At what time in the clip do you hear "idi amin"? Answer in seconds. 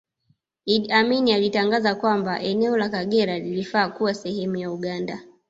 0.65-1.31